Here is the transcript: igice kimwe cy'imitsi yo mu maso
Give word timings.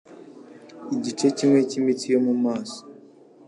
igice 0.95 1.27
kimwe 1.37 1.59
cy'imitsi 1.69 2.05
yo 2.13 2.19
mu 2.25 2.33
maso 2.43 2.79